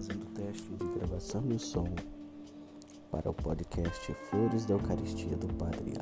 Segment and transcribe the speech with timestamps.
[0.00, 1.84] Fazendo teste de gravação do som
[3.10, 5.92] para o podcast Flores da Eucaristia do Padre